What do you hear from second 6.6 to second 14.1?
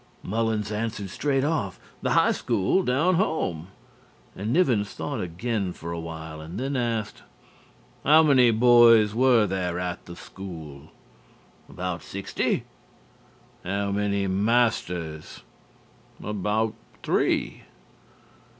asked: "How many boys were at the school?" "About sixty." "How